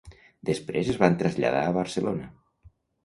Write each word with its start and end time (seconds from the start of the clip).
Després 0.49 0.89
es 0.95 0.97
van 1.03 1.17
traslladar 1.19 1.61
a 1.67 1.75
Barcelona. 1.79 2.31